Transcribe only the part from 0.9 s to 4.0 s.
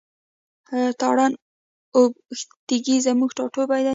تارڼ اوبښتکۍ زموږ ټاټوبی دی.